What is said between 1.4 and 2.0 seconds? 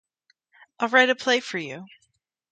for you.